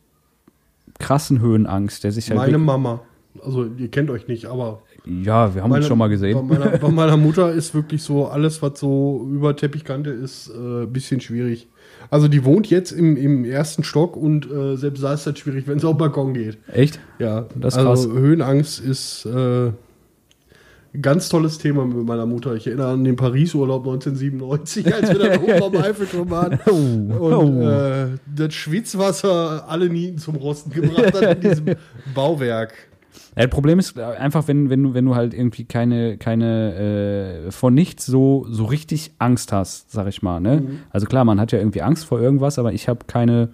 [0.98, 2.38] krassen Höhenangst, der sich halt.
[2.38, 3.00] Meine Mama.
[3.42, 6.47] Also ihr kennt euch nicht, aber ja, wir haben meine, uns schon mal Bei gesehen.
[6.47, 10.87] meiner, bei meiner Mutter ist wirklich so, alles, was so über Teppichkante ist, ein äh,
[10.87, 11.69] bisschen schwierig.
[12.11, 15.66] Also die wohnt jetzt im, im ersten Stock und äh, selbst da ist das schwierig,
[15.66, 16.59] wenn es auf den Balkon geht.
[16.73, 17.01] Echt?
[17.19, 18.19] Ja, Das ist also krass.
[18.19, 22.55] Höhenangst ist äh, ein ganz tolles Thema mit meiner Mutter.
[22.55, 26.59] Ich erinnere an den Paris-Urlaub 1997, als wir dann oben am Eiffelturm waren.
[26.69, 31.66] Oh, Und äh, das Schwitzwasser alle Nieten zum Rosten gebracht hat in diesem
[32.14, 32.73] Bauwerk.
[33.37, 37.46] Ja, das Problem ist äh, einfach, wenn, wenn, du, wenn du halt irgendwie keine, keine
[37.46, 40.40] äh, vor nichts so, so richtig Angst hast, sag ich mal.
[40.40, 40.61] Ne?
[40.62, 40.79] Mhm.
[40.90, 43.50] Also klar, man hat ja irgendwie Angst vor irgendwas, aber ich habe keine,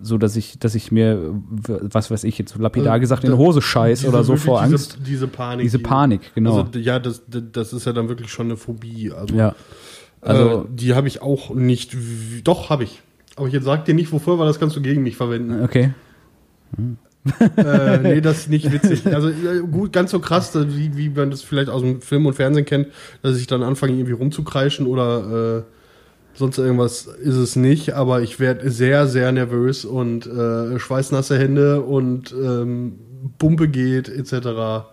[0.00, 3.36] so dass ich, dass ich mir, was weiß ich, jetzt lapidar Also, gesagt, in die
[3.36, 4.98] Hose scheiß Diese oder so vor diese, Angst.
[5.06, 5.64] Diese Panik.
[5.64, 6.62] Diese die- Panik, genau.
[6.62, 9.12] Also, ja, das, das, ist ja dann wirklich schon eine Phobie.
[9.12, 9.54] Also, ja.
[10.20, 11.96] also Also, die habe ich auch nicht.
[12.44, 13.02] Doch, habe ich.
[13.36, 15.62] Aber ich jetzt sag dir nicht, wofür, weil das kannst du gegen mich verwenden.
[15.62, 15.92] okay.
[17.56, 19.06] Äh, nee, das ist nicht witzig.
[19.06, 19.30] Also
[19.70, 22.88] gut, ganz so krass, wie, wie man das vielleicht aus dem Film und Fernsehen kennt,
[23.22, 25.62] dass ich dann anfange, irgendwie rumzukreischen oder äh,
[26.34, 27.94] sonst irgendwas ist es nicht.
[27.94, 32.98] Aber ich werde sehr, sehr nervös und äh, schweißnasse Hände und ähm,
[33.38, 34.88] Pumpe geht etc.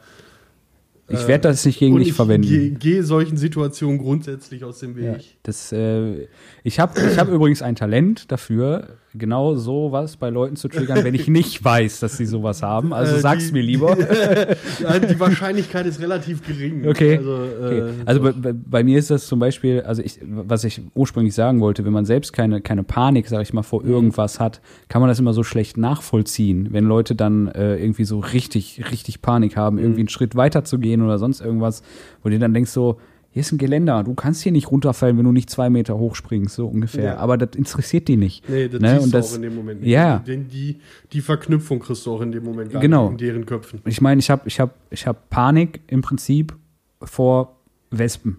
[1.10, 2.48] Ich werde das nicht gegen und dich ich verwenden.
[2.48, 5.04] gehe geh solchen Situationen grundsätzlich aus dem Weg.
[5.04, 6.28] Ja, das, äh,
[6.64, 11.14] ich habe ich hab übrigens ein Talent dafür, genau sowas bei Leuten zu triggern, wenn
[11.16, 12.94] ich nicht weiß, dass sie sowas haben.
[12.94, 13.98] Also Äh, sag's die- mir lieber.
[14.80, 16.88] Ja, die Wahrscheinlichkeit ist relativ gering.
[16.88, 17.18] Okay.
[17.18, 17.78] Also, Okay.
[17.80, 21.34] äh, Also bei, bei, bei mir ist das zum Beispiel, also ich, was ich ursprünglich
[21.36, 25.02] sagen wollte, wenn man selbst keine, keine Panik, sag ich mal, vor irgendwas hat, kann
[25.02, 29.56] man das immer so schlecht nachvollziehen, wenn Leute dann äh, irgendwie so richtig, richtig Panik
[29.58, 31.84] haben, irgendwie einen Schritt weiter zu gehen oder sonst irgendwas,
[32.24, 32.98] wo du dann denkst so,
[33.34, 36.54] hier ist ein Geländer, du kannst hier nicht runterfallen, wenn du nicht zwei Meter hochspringst,
[36.56, 37.04] so ungefähr.
[37.14, 37.18] Ja.
[37.18, 38.48] Aber das interessiert die nicht.
[38.50, 39.82] Nee, das Ne, und das- auch in dem Moment.
[39.82, 39.90] nicht.
[39.90, 40.20] Ja.
[40.20, 40.80] Den, die,
[41.14, 43.04] die Verknüpfung kriegst du auch in dem Moment gar Genau.
[43.10, 43.80] nicht in deren Köpfen.
[43.86, 46.56] Ich meine, ich habe ich hab, ich hab Panik im Prinzip
[47.02, 47.56] vor
[47.90, 48.38] Wespen.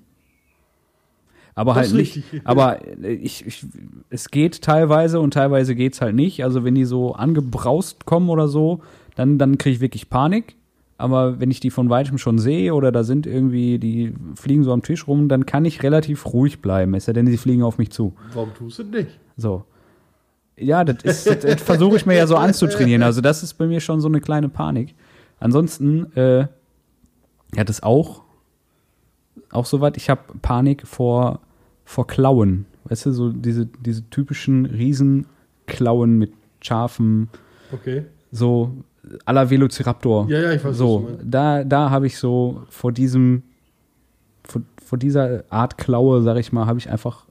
[1.54, 2.16] Aber Das halt nicht.
[2.16, 2.40] richtig.
[2.44, 3.66] Aber ich, ich,
[4.10, 6.44] es geht teilweise und teilweise geht's halt nicht.
[6.44, 8.80] Also wenn die so angebraust kommen oder so,
[9.16, 10.54] dann, dann kriege ich wirklich Panik.
[10.98, 14.72] Aber wenn ich die von weitem schon sehe oder da sind irgendwie, die fliegen so
[14.72, 16.94] am Tisch rum, dann kann ich relativ ruhig bleiben.
[16.94, 18.12] Es sei denn, sie fliegen auf mich zu.
[18.34, 19.18] Warum tust du das nicht?
[19.36, 19.64] So.
[20.56, 23.02] Ja, das, ist- das, das versuche ich mir ja so anzutrainieren.
[23.02, 24.94] Also das ist bei mir schon so eine kleine Panik.
[25.40, 26.46] Ansonsten, äh,
[27.56, 28.22] ja, das auch,
[29.50, 29.96] auch soweit.
[29.96, 31.40] Ich habe Panik vor,
[31.84, 32.66] vor Klauen.
[32.84, 37.28] Weißt du, so diese, diese typischen Riesenklauen mit scharfen,
[37.72, 38.04] Okay.
[38.30, 38.72] so
[39.26, 40.28] la Velociraptor.
[40.28, 43.42] Ja, ja, ich weiß, So, da, da habe ich so vor diesem,
[44.44, 47.26] vor, vor dieser Art Klaue, sag ich mal, habe ich einfach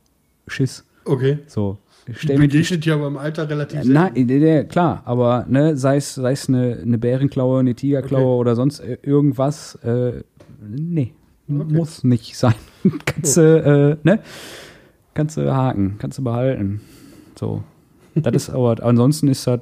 [0.47, 0.85] Schiss.
[1.05, 1.39] Okay.
[1.47, 1.77] So,
[2.13, 3.93] stell die begegnet ja beim Alter relativ selten.
[3.93, 8.39] Nein, klar, aber ne, sei es sei es eine, eine Bärenklaue, eine Tigerklaue Okay.
[8.41, 10.23] oder sonst irgendwas, äh,
[10.67, 11.13] nee,
[11.49, 11.73] Okay.
[11.73, 12.53] muss nicht sein.
[13.05, 14.19] kannst du, äh, ne?
[15.13, 16.79] Kannst du haken, kannst du behalten.
[17.37, 17.63] So.
[18.15, 19.59] Das ist aber, ansonsten ist das.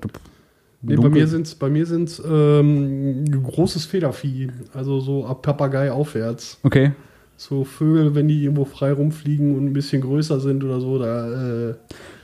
[0.81, 5.91] Nee, bei mir sind es bei mir sind's, ähm, großes Federvieh, also so ab Papagei
[5.91, 6.57] aufwärts.
[6.63, 6.91] Okay.
[7.35, 11.69] So Vögel, wenn die irgendwo frei rumfliegen und ein bisschen größer sind oder so, da
[11.69, 11.73] äh,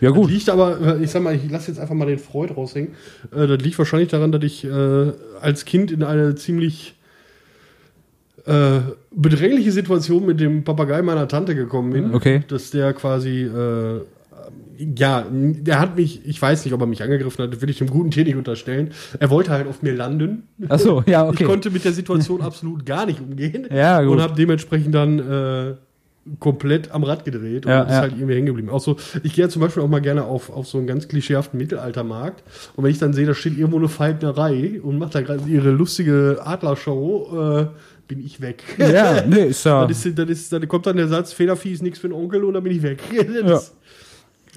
[0.01, 0.29] Ja, gut.
[0.29, 2.91] liegt aber, ich sag mal, ich lasse jetzt einfach mal den Freud raushängen.
[3.33, 6.95] Äh, das liegt wahrscheinlich daran, dass ich äh, als Kind in eine ziemlich
[8.45, 8.79] äh,
[9.11, 12.13] bedrängliche Situation mit dem Papagei meiner Tante gekommen bin.
[12.13, 12.43] Okay.
[12.47, 14.01] Dass der quasi, äh,
[14.77, 17.77] ja, der hat mich, ich weiß nicht, ob er mich angegriffen hat, das will ich
[17.77, 18.91] dem guten Tee nicht unterstellen.
[19.19, 20.43] Er wollte halt auf mir landen.
[20.69, 21.43] Ach so, ja, okay.
[21.43, 23.67] Ich konnte mit der Situation absolut gar nicht umgehen.
[23.73, 24.13] Ja, gut.
[24.13, 25.73] Und habe dementsprechend dann äh,
[26.39, 27.99] komplett am Rad gedreht und Ja, ist ja.
[28.01, 28.69] halt irgendwie hängen geblieben.
[28.69, 31.07] Auch so, ich gehe ja zum Beispiel auch mal gerne auf, auf so einen ganz
[31.07, 32.43] klischeehaften Mittelaltermarkt.
[32.75, 35.69] Und wenn ich dann sehe, da steht irgendwo eine Falknerei und macht da gerade ihre
[35.69, 37.65] lustige Adlershow, äh,
[38.07, 38.63] bin ich weg.
[38.77, 39.85] ja, nee, ist ja.
[39.88, 42.43] Das ist, das ist, dann kommt dann der Satz, Federvieh ist nichts für einen Onkel
[42.43, 42.99] und dann bin ich weg.
[43.45, 43.73] Das,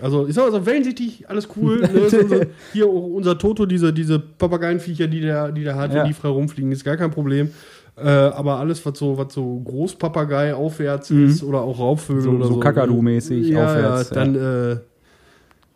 [0.00, 1.80] Also, ich sag mal so, Wellensittich, alles cool.
[1.80, 1.88] Ne?
[2.22, 6.04] Unser, hier auch unser Toto, diese, diese Papageienviecher, die der, die der hat, Ja.
[6.04, 7.50] die frei rumfliegen, ist gar kein Problem.
[7.96, 12.24] Äh, aber alles, was so, was so Großpapagei aufwärts ist oder auch Raubvögel Mhm.
[12.24, 12.61] So- oder so so.
[12.61, 14.76] Kakadu-mäßig ja, aufwärts, Ja, dann äh,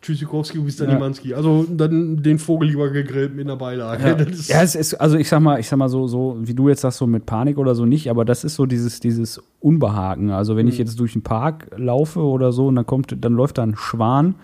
[0.03, 0.89] Tschüssikowski bis dann
[1.23, 1.35] Ja.
[1.37, 4.03] Also dann den Vogel lieber gegrillt mit einer Beilage.
[4.07, 4.15] Ja.
[4.47, 6.81] Ja, es ist, also ich sag mal, ich sag mal so, so, wie du jetzt
[6.81, 10.29] sagst, so mit Panik oder so nicht, aber das ist so dieses, dieses Unbehagen.
[10.29, 13.57] Also wenn ich jetzt durch den Park laufe oder so und dann kommt, dann läuft
[13.57, 14.35] da ein Schwan,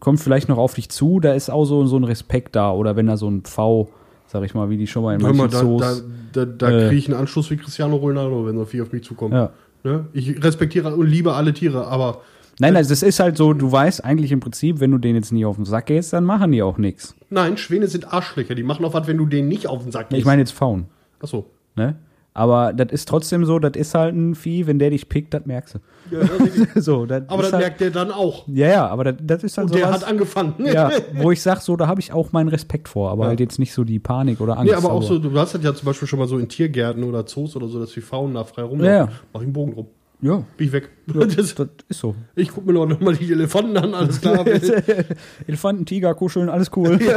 [0.00, 2.72] kommt vielleicht noch auf dich zu, da ist auch so, so ein Respekt da.
[2.72, 3.90] Oder wenn da so ein Pfau,
[4.26, 5.60] sag ich mal, wie die schon mal in Hör mal, manchen da,
[5.94, 6.04] Zoos.
[6.32, 6.86] da, da, da Äh.
[6.88, 9.34] kriege ich einen Anschluss wie Cristiano Ronaldo, wenn so viel auf mich zukommt.
[9.34, 9.50] ja.
[9.84, 10.06] Ne?
[10.12, 12.22] Ich respektiere und liebe alle Tiere, aber
[12.58, 15.32] Nein, also es ist halt so, du weißt eigentlich im Prinzip, wenn du denen jetzt
[15.32, 17.14] nicht auf den Sack gehst, dann machen die auch nichts.
[17.30, 18.54] nein, Schwäne sind Arschlöcher.
[18.54, 20.18] Die machen auch was, wenn du denen nicht auf den Sack gehst.
[20.20, 20.86] Ich meine jetzt Pfauen,
[21.20, 21.44] Achso.
[21.74, 21.96] ne?
[22.32, 25.46] Aber das ist trotzdem so, das ist halt ein Vieh, wenn der dich pickt, das
[25.46, 25.78] merkst du.
[26.16, 26.20] Ja,
[26.74, 28.46] das- so, das aber das halt, merkt der dann auch.
[28.48, 30.52] Ja, ja, aber das, das ist halt so der hat angefangen.
[30.66, 33.28] ja, wo ich sag, so, da habe ich auch meinen Respekt vor, aber Ja.
[33.30, 34.70] halt jetzt nicht so die Panik oder Angst.
[34.70, 37.04] Nee, aber auch so, du hast das ja zum Beispiel schon mal so in Tiergärten
[37.04, 38.84] oder Zoos oder so, dass die Faunen da frei rumlaufen.
[38.86, 39.08] Ja, ja.
[39.32, 39.86] Mach ich einen Bogen drum.
[40.26, 40.88] Ja, Bin ich weg.
[41.06, 42.14] das, Das, das ist so.
[42.34, 44.44] ich guck mir noch mal die Elefanten an, alles klar.
[45.46, 46.98] Elefanten, Tiger, kuscheln, alles cool.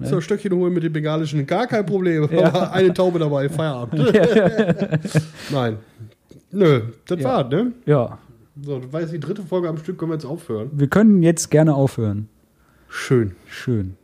[0.00, 2.28] So, ein Stöckchen holen mit dem Bengalischen, gar kein Problem.
[2.32, 2.46] Ja.
[2.48, 4.12] Aber eine Taube dabei, Feierabend.
[5.52, 5.76] Nein.
[6.50, 7.24] Nö, das Ja.
[7.24, 7.72] war, ne?
[7.86, 8.18] ja,
[8.60, 10.70] So, das war jetzt die dritte Folge am Stück, können wir jetzt aufhören.
[10.72, 12.28] wir können jetzt gerne aufhören.
[12.88, 13.36] Schön.
[13.46, 13.96] Schön.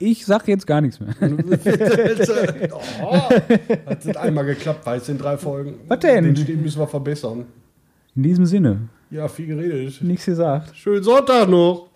[0.00, 1.14] Ich sag jetzt gar nichts mehr.
[3.02, 5.74] oh, hat das einmal geklappt, weiß in drei Folgen.
[5.88, 6.24] Was denn?
[6.24, 7.46] Den Stehen müssen wir verbessern.
[8.14, 10.00] In diesem Sinne, Ja, viel geredet.
[10.02, 10.76] nichts gesagt.
[10.76, 11.87] Schönen Sonntag noch.